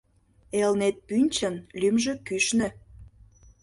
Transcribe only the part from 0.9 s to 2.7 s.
пӱнчын лӱмжӧ кӱшнӧ